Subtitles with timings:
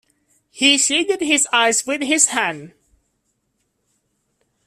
[0.49, 2.73] He shaded his eyes with his hand.